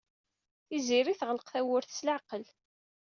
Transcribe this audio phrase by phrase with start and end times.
[0.67, 2.43] Tiziri teɣleq tawwurt s leɛqel.